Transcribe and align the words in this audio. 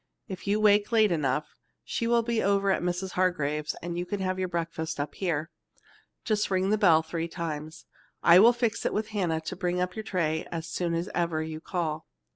If 0.27 0.47
you 0.47 0.59
wake 0.59 0.91
late 0.91 1.11
enough, 1.11 1.55
she 1.83 2.07
will 2.07 2.23
be 2.23 2.41
over 2.41 2.71
at 2.71 2.81
Mrs. 2.81 3.11
Hargrave's 3.11 3.75
and 3.83 3.99
you 3.99 4.05
could 4.07 4.19
have 4.19 4.39
your 4.39 4.47
breakfast 4.47 4.99
up 4.99 5.13
here. 5.13 5.51
Just 6.25 6.49
ring 6.49 6.71
the 6.71 6.77
bell 6.79 7.03
three 7.03 7.27
times. 7.27 7.85
I 8.23 8.39
will 8.39 8.51
fix 8.51 8.83
it 8.83 8.93
with 8.95 9.09
Hannah 9.09 9.41
to 9.41 9.55
bring 9.55 9.77
you 9.77 9.83
a 9.83 10.01
tray 10.01 10.47
as 10.51 10.67
soon 10.67 10.95
as 10.95 11.07
ever 11.13 11.43
you 11.43 11.61
call. 11.61 12.07